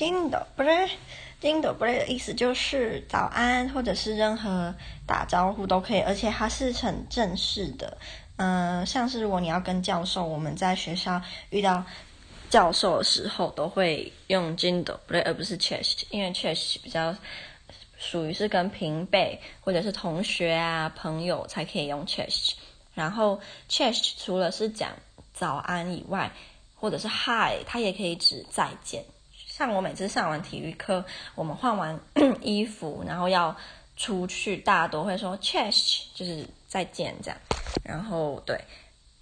[0.00, 0.88] 金斗不对，
[1.42, 4.74] 金斗不对的意思就是早安，或者是任何
[5.06, 7.98] 打招呼都可以，而且它是很正式的。
[8.36, 11.84] 嗯、像是如果你要跟教授，我们在学校遇到
[12.48, 17.14] 教授的时候，都会用金斗不对，而不是 chest，因为 chest 比较
[17.98, 22.52] 属于是跟平辈或者是同学啊朋友才可以用 chest。
[22.94, 23.38] 然后
[23.68, 24.92] chest 除了是讲
[25.34, 26.32] 早安以外，
[26.74, 29.04] 或者是 hi，它也可以指再见。
[29.60, 31.04] 像我每次上完体育课，
[31.34, 32.00] 我们换完
[32.40, 33.54] 衣服，然后要
[33.94, 37.38] 出去，大家都会说 c h e s h 就是再见这样。
[37.84, 38.58] 然后对，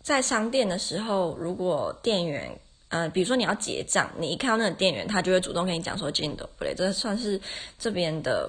[0.01, 2.56] 在商店的时候，如果店员，
[2.87, 7.41] 呃，比如说你要结账，你一看到那个店员，他就会主动跟你讲说 dzień dobry，这算是
[7.77, 8.48] 这边的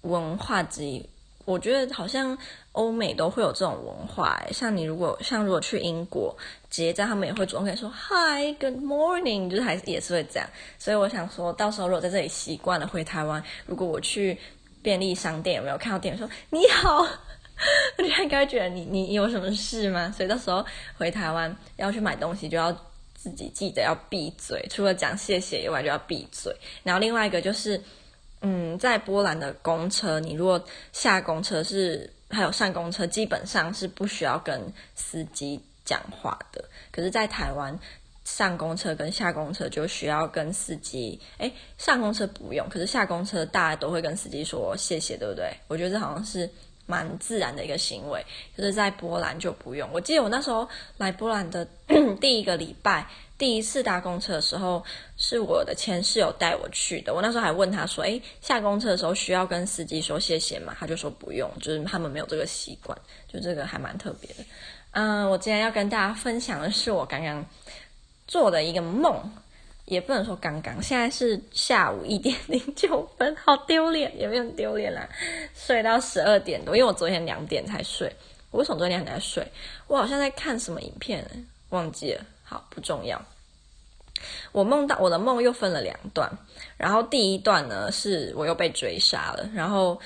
[0.00, 1.08] 文化之一。
[1.46, 2.36] 我觉得好像
[2.72, 6.36] 欧美都会有这种文化，像你如果像如果去英国
[6.68, 10.48] 结账，他们也会主动跟你说 Hi, Good morning，就是还是也是会这样。
[10.76, 14.36] 所以我想说到时候如果在这里习惯了，回台湾，如果我去
[14.82, 16.98] 便利商店，有没有看到店员说你好，
[17.96, 20.12] 我觉得应该觉得你你有什么事吗？
[20.14, 20.66] 所以到时候
[20.98, 22.72] 回台湾要去买东西，就要
[23.14, 26.52] 自己记得要闭嘴，除了讲谢谢以外，就要闭嘴。
[26.82, 27.80] 然后另外一个就是。
[28.42, 36.64] 嗯，在波兰的公车，你如果下公车是还有上公车，基本上是不需要跟司机讲话的。
[36.92, 37.78] 可是，在台湾
[38.24, 41.20] 上公车跟下公车就需要跟司机。
[41.38, 45.52] 诶，上公车不用，可是下公车大家都会跟司机说谢谢，对不对？
[45.68, 46.48] 我觉得这好像是
[46.86, 48.24] 蛮自然的一个行为。
[48.56, 49.88] 就是，在波兰就不用。
[49.92, 51.66] 我记得我那时候来波兰的
[52.20, 53.06] 第一个礼拜。
[53.38, 54.82] 第一次搭公车的时候，
[55.18, 57.12] 是我的前室友带我去的。
[57.12, 62.96] 我那时候还问他说：“诶，下公车的时候需要跟司机说谢谢吗？”他就说不用，就是他们没有这个习惯，
[63.28, 64.44] 就这个还蛮特别的。
[64.92, 67.44] 嗯，我今天要跟大家分享的是我刚刚
[68.26, 69.30] 做的一个梦，
[69.86, 75.08] 也不能说刚刚，现在是下午一点零九分，好丢脸，有没有丢脸啦？
[75.54, 78.12] 睡到十二点多，因为我昨天两点才睡。
[78.50, 79.46] 我为什么昨天两点才睡？
[79.86, 81.24] 我好像在看什么影片，
[81.70, 82.24] 忘记了。
[82.42, 83.24] 好，不重要。
[84.50, 86.30] 我梦到我的梦又分了两段，
[86.76, 90.00] 然后第一段呢是我又被追杀了，然后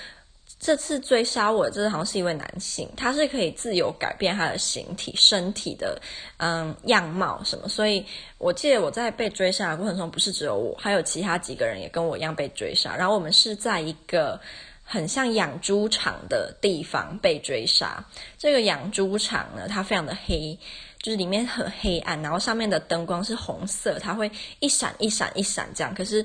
[0.61, 6.01] 这次追杀我的这好像是一位男性，他是可以自由改变他的形体、身体的
[6.37, 8.05] 嗯样貌什么，所以
[8.37, 14.39] 我记得我在被追杀的过程中，不是只有我，还有其他几个人也跟我一样被追杀，然后我们是在一个
[14.85, 18.05] 很像养猪场的地方被追杀。
[18.37, 20.59] 这个养猪场呢，它非常的黑。
[21.03, 26.23] 就是里面很黑暗，然后上面的灯光是红色，它会一闪一闪一闪这样，可是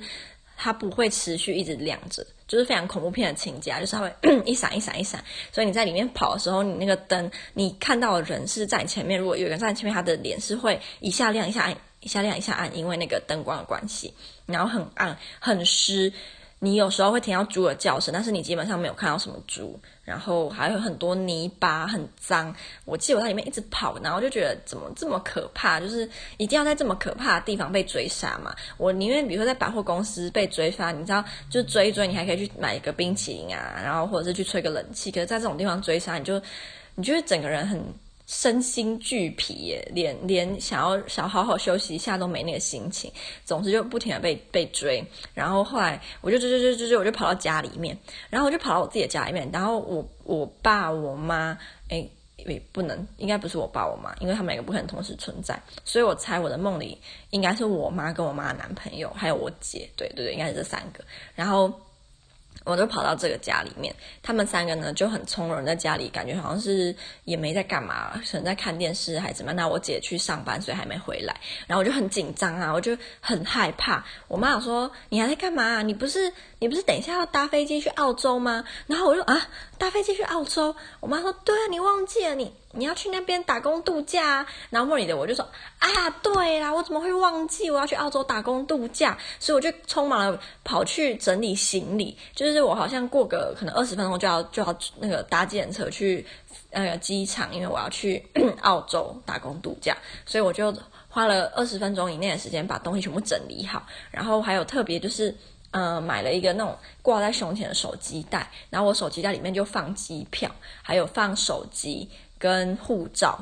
[0.56, 4.14] 它不会持续一直亮着，就是非常恐怖片的情节，啊就是它会
[4.46, 14.14] 一闪一闪一闪，所以你在里面跑的时候，你那个灯，你看到的人是在你前面，如果有人在你前面，他的脸是会一下亮一下暗，一下亮一下暗，因为那个灯光的关系，
[14.46, 16.14] 然后很暗很湿。
[16.66, 22.52] 你有时候会听到猪的叫声，但是你基本上没有看到什么猪，然后还有很多泥巴，很脏。
[22.86, 28.56] 我记得我在里面一直跑，然后就觉得怎么这么可怕，就是一定要在这么可怕的地方被追杀嘛。
[28.78, 35.12] 我宁愿比如说在百货公司被追杀，你知道，就追一追，你还可以去买一个冰淇淋啊，然后或者是去吹个冷气。
[35.12, 36.42] 可是在这种地方追杀，你就
[36.96, 37.80] 你觉得整个人很。
[38.28, 43.12] 身心俱疲，连连想要想好好休息一下都没那个心情，
[43.44, 45.06] 总之就不停的被被追。
[45.34, 47.96] 然后后来我就追追追追追，我就跑到家里面，
[48.30, 49.47] 然后我就跑到我自己的家里面。
[49.53, 51.56] 然后我我爸我妈，
[51.90, 55.62] 诶，也不能，应该不是我爸我妈，因为他们两个不可能同时存在。
[55.84, 56.97] 所以我猜我的梦里
[57.30, 61.03] 应该是我妈跟我妈的男朋友，还有我姐，对对对，应该是这三个。
[61.36, 61.72] 然后。
[62.66, 66.94] 我就跑到这个家里面，他们三个呢就很从容在家里，感觉好像是
[67.24, 69.53] 也没在干嘛，可能在看电视还是怎么。
[69.53, 71.40] 那我姐去上班，所以还没回来。
[71.68, 74.04] 然后我就很紧张啊，我就很害怕。
[74.28, 75.81] 我妈说：“你还在干嘛？
[75.81, 80.75] 你不是你不是等一下要搭飞机去澳洲吗？”然后我就啊，搭飞机去澳洲。
[81.00, 85.47] 我妈说：“对啊，你忘记了你。”你要去那边打工度假，然后梦里的我就说
[85.80, 89.18] 啊，对啦，我怎么会忘记我要去澳洲打工度假？
[89.40, 96.25] 所以我就匆忙的跑去整理行李，就是我好像过个可能二十分钟就要就要那个搭计程车去
[96.72, 98.25] 那个机场，因为我要去
[98.62, 100.75] 澳洲打工度假，所以我就
[101.07, 105.33] 花了二十分钟以内的时间把东西全部整理好，然后还有特别就是
[105.72, 110.51] 呃买了一个那种挂在胸前的手机袋，然后我手机袋里面就放机票，
[110.81, 112.10] 还有放手机。
[112.38, 113.38] 跟护照，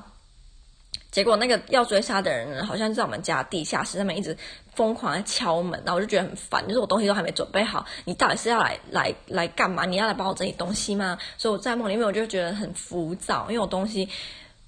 [1.12, 4.36] 结果那个要追杀的人呢，好像在我们家地下室那边一直
[4.76, 9.86] 疯狂在敲门，然后我就觉得很烦，就是我东西都还没准备好，你到底是要来来来干嘛？
[9.86, 11.18] 你要来帮我整理东西吗？
[11.38, 14.10] 所以我在梦里面我就觉得很浮躁，因为我东西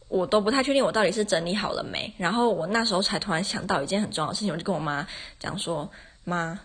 [0.07, 2.13] 我都不太确定我到底是整理好了没。
[2.18, 5.07] 然后我那时候才突然想到一件很重要的事情，我就跟我妈
[5.39, 5.89] 讲说
[6.24, 6.60] ：“妈，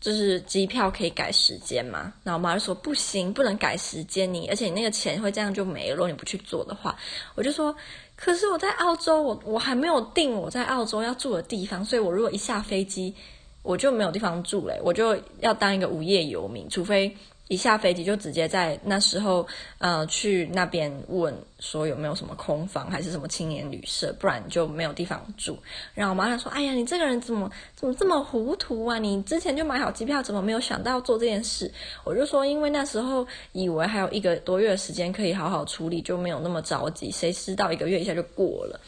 [0.00, 2.12] 就是机票可以改时间嘛？
[2.22, 5.96] 然后我妈就说不行，不能改时间，你而且你那个钱会这样就没了。
[5.96, 6.96] 如果你不去做的话，
[7.34, 7.74] 我就说，
[8.14, 13.14] 可是我在澳洲，我我还没有定我在澳洲要住的地方，所以我如果一下飞机，
[13.62, 17.16] 我就没有地方住嘞，我就要当一个无业游民，除非。
[17.48, 19.46] 一下飞机就直接在那时候，
[19.78, 25.56] 呃，去那边问说有没有什么空房还是什么青年旅社，不然就没有地方住。
[25.94, 28.98] 然后我妈就说：“哎呀，你这个人怎么怎么这么糊涂啊？
[28.98, 31.70] 你之前就买好机票，怎么没有想到做这件事？”
[32.02, 37.12] 我就说：“因为那时候以为还有一个多月的时间可以好好处理，就没有那么着急。
[37.12, 38.80] 谁知道一个月一下就过了。”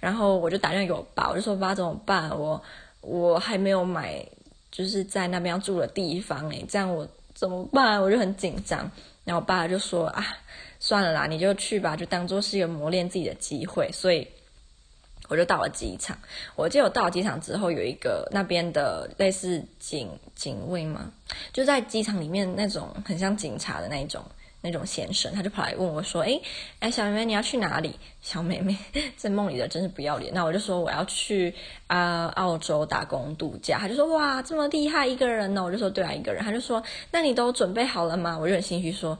[0.00, 2.28] 然后我就打电话给我爸，我就说：“爸，怎么办？
[2.36, 2.60] 我
[3.02, 4.20] 我还没有买，
[4.72, 7.06] 就是在那边要住的地方诶，这样我。”
[7.40, 7.98] 怎么办？
[7.98, 8.80] 我就很紧张。
[9.24, 10.26] 然后我爸就说：“啊，
[10.78, 14.28] 算了啦，你就去吧，就当做是一个磨练自己的机会。”所以
[15.26, 16.18] 我就到了机场。
[16.54, 21.10] 我记得我到了机场之后，有一个那边的类似警警卫嘛，
[21.50, 24.22] 就在机场里面那种很像警察的那种。
[24.62, 26.40] 那种先生，他就跑来问我说：“诶，
[26.80, 28.76] 诶，小妹妹，你要去哪里？”小妹妹
[29.16, 30.32] 在梦里的真是不要脸。
[30.34, 31.54] 那我就说我要去
[31.86, 33.78] 啊、澳洲打工度假。
[33.78, 39.18] 他就说：“哇，这么厉害，一个人呢？”我就说：“对啊，一个人。”他就说：“那你都准备好了吗？”我就很心虚说：“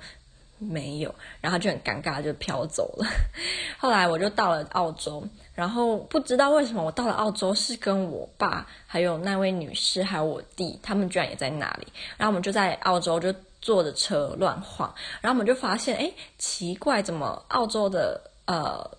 [0.59, 3.07] 没有。”然后他就很尴尬就飘走了。
[3.79, 11.87] 后来我就到了澳洲，然后不知道为什么我到了澳洲是跟我爸还有那位女士还有我弟，他们居然也在那里。
[12.19, 13.35] 然后我们就在澳洲就。
[13.61, 18.91] 坐着车乱晃，然后我们就发现，哎，奇怪，怎么澳洲的呃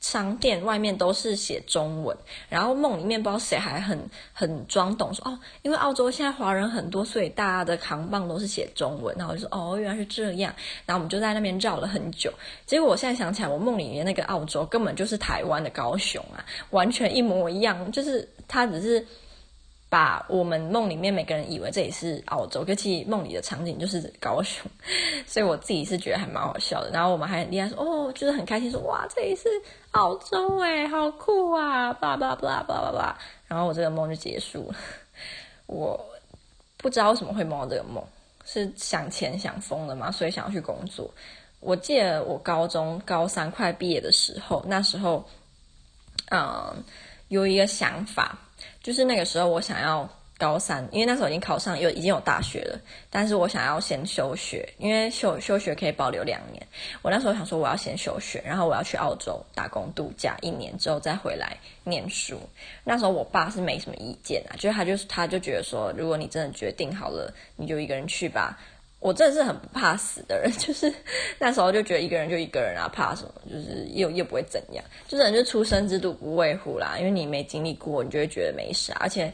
[0.00, 2.16] 商店外面都是写中文？
[2.48, 3.98] 然后梦里面不知道谁还很
[4.32, 9.12] 很装懂说，哦，因为澳洲现在华人很多，所以大家的扛棒都是写中文。
[9.18, 10.54] 然后我就说，哦，原来是这样。
[10.84, 12.32] 然后我们就在那边绕了很久。
[12.64, 19.04] 结果我现在想起来，我梦里面那个澳洲根本就是台湾的高雄啊，完全一模一样，就是它只是。
[19.96, 24.70] 把我们梦里面每个人以为这里是澳洲，可其实梦里的场景就是高雄，
[25.26, 26.90] 所以我自己是觉得还蛮好笑的。
[26.90, 29.48] 然后我们还很厉害说，哦，就是很开心说，哇，这里是
[29.92, 33.18] 澳洲哎，好酷啊，巴拉巴拉巴拉巴拉。
[33.48, 34.76] 然后我这个梦就结束了。
[35.64, 35.98] 我
[36.76, 38.04] 不知道为什么会梦到这个梦，
[38.44, 40.10] 是想钱想疯了吗？
[40.10, 41.10] 所以想要去工作。
[41.60, 45.24] 我记得我高中高三快毕业的时候，那时候，
[46.28, 46.84] 嗯，
[47.28, 48.38] 有一个想法。
[48.82, 50.08] 就是那个时候，我想要
[50.38, 52.78] 高三，因为那时候已经考上，有已经有大学了。
[53.10, 56.66] 但是我想要先休学，因为休休学可以保留两年。
[57.02, 62.38] 我那时候想说，我要先休学，然后我要去澳洲打工度假一年之后再回来念书。
[62.84, 68.58] 那时候我爸是没什么意见啊，就是他就是他就觉得说，如果你真的决定好了，你就一个人去吧。
[68.98, 70.92] 我真的是很不怕死的人， 就是
[71.38, 73.32] 那时候就觉得一个人就一个人啊，怕什么？
[73.48, 76.96] 就是又又不会怎样，就是人就出生之度不畏乎啦。
[76.98, 78.94] 因为你没经历过，你就会觉得没啥。
[78.98, 79.32] 而且，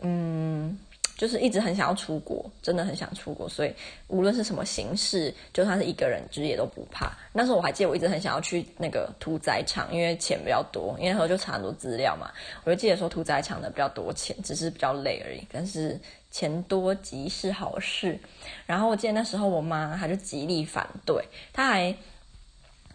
[0.00, 0.78] 嗯，
[1.18, 3.74] 就是一直很想要出国，真的很想出国，所以
[4.06, 7.12] 无论是什么形式，就算是一个人，其实也都不怕。
[7.32, 12.30] 那时候我还记得，我一直很想要去那个屠宰场，因为钱比较多，因为那时候就查很多资料嘛。
[12.64, 16.00] 我就记得说屠宰场的比较多钱，只是比较累而已，但是。
[16.32, 18.18] 钱多即是好事，
[18.66, 21.94] 然后我记得那时候我妈她就极力反对，她还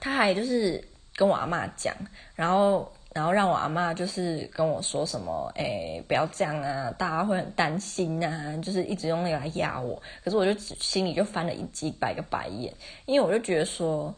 [0.01, 0.83] 她还就是
[1.15, 1.95] 跟我阿妈讲，
[2.35, 12.73] 然后然后让我阿妈就是跟我说什么，哎，不要这样啊，大家会很担心啊，就是一直用那个来压我，可是我就心里就翻了一几百个白眼，
[13.05, 14.13] 因为我就觉得说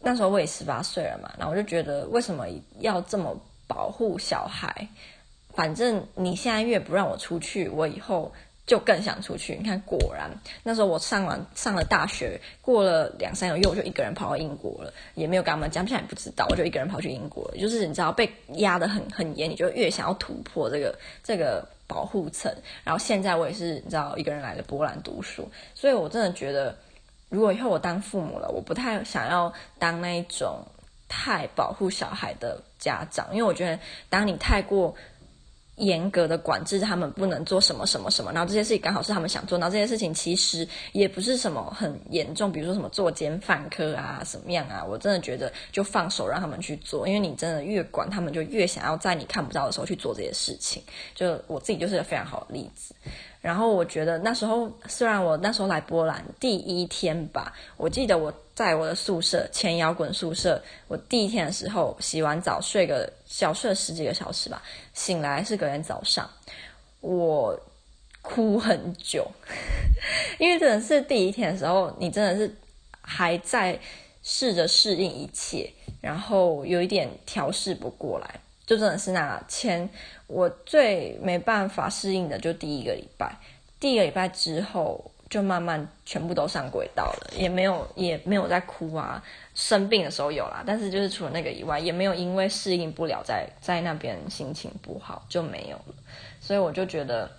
[0.00, 2.46] 那时候我也十八岁了嘛，然后我就觉得为什么
[2.80, 3.34] 要这么
[3.68, 4.88] 保护小孩？
[5.54, 8.32] 反正你现在越不让我出去，我以后
[8.66, 9.56] 就更想出去。
[9.56, 10.30] 你看，果然
[10.62, 17.58] 那时候我上完上了大学，过了两三个月，我就一个人跑到英国了，也没有跟他们讲，现在也不知道，我就一个人跑去英国了。
[17.58, 22.54] 就是你知道被压得很很严，你就越想要突破这个这个保护层。
[22.84, 26.78] 然后现在我也是你知道一个人来了波兰读书，所以我真的觉得，
[27.28, 30.64] 如果以后我当父母了，我不太想要当那一种
[31.08, 33.76] 太保护小孩的家长，因为我觉得
[34.08, 34.94] 当你太过。
[35.80, 50.82] 严格的管制他们不能做什么什么什么，然后这些事情刚好是他们想做，然后这些事情其实也不是什么很严重，比如说什么作奸犯科啊，什么样啊，我真的觉得就放手让他们去做，因为你真的越管他们，就越想要在你看不到的时候去做这些事情。
[51.14, 52.94] 就我自己就是个非常好的例子。
[53.40, 58.30] 然后我觉得那时候，虽然我那时候来波兰第一天吧，我记得我
[58.60, 64.62] 在我的宿舍前摇滚宿舍，我第一天的时候洗完澡睡个小睡了十几个小时吧，
[64.92, 66.30] 醒来是隔天早上，
[67.00, 67.58] 我
[68.20, 69.26] 哭很久，
[70.38, 72.54] 因为真的是第一天的时候，你真的是
[73.00, 73.80] 还在
[74.22, 78.40] 试着适应一切，然后有一点调试不过来。
[78.66, 79.88] 就真的是那前
[80.26, 83.34] 我最没办法适应的，就第一个礼拜，
[83.80, 89.22] 第一个礼拜之后，就慢慢全部都上轨道了，也没有也没有在哭啊。
[89.54, 95.94] 生病的时候有啦，但是就是除了那个以外，也没有因为适应不了在在那边心情不好就没有了。
[96.40, 97.30] 所以我就觉得，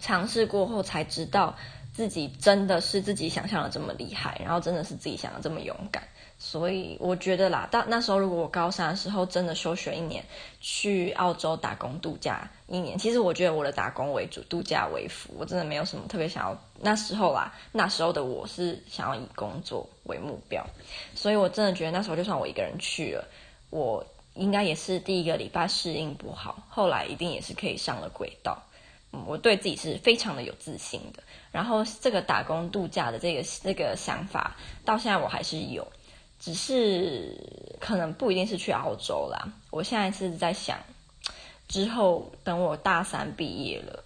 [0.00, 1.56] 尝试过后才知道
[1.94, 6.02] 自己真的是自己想象的这么厉害，然后真的是自己想的这么勇敢。
[6.42, 10.24] 所以我觉得啦，到那时候如果我高三的时候真的休学一年，
[10.58, 16.58] 去澳洲打工度假一年，其实我觉得我的打工为主，度假为辅，我真的没有什么特别想要。
[16.80, 20.64] 那时候啦，那时候的我是想要以工作为目标，
[21.14, 23.28] 所以我真的觉得那时候就算我一个人去了，
[23.68, 28.58] 我应该也是第一个礼拜适应不好，后来一定也是可以上了轨道。
[29.12, 31.22] 嗯，我对自己是非常的有自信的。
[31.52, 34.56] 然后这个打工度假的这个这个想法，
[34.86, 35.86] 到现在我还是有。
[36.40, 37.36] 只是
[37.78, 40.78] 可能不一定是去澳洲啦，我现在是在想，
[41.68, 44.02] 之后等我大三毕业了，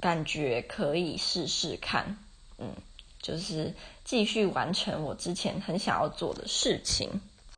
[0.00, 2.16] 感觉可以试试看，
[2.58, 2.74] 嗯，
[3.20, 3.74] 就是
[4.04, 7.20] 继续完成我之前很想要做的事情。